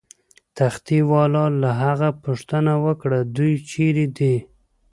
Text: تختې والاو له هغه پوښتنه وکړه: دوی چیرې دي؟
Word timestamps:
تختې 0.57 0.97
والاو 1.11 1.49
له 1.63 1.71
هغه 1.83 2.09
پوښتنه 2.23 2.73
وکړه: 2.85 3.19
دوی 3.35 3.53
چیرې 3.69 4.05
دي؟ 4.17 4.35